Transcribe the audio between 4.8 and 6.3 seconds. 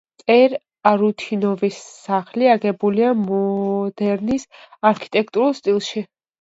არქიტექტურულ სტილში.